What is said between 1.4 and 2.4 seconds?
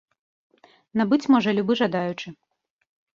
любы жадаючы.